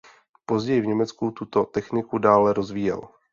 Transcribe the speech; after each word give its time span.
Později 0.45 0.81
v 0.81 0.85
Německu 0.87 1.31
tuto 1.31 1.65
techniku 1.65 2.17
dále 2.17 2.53
rozvíjel. 2.53 3.01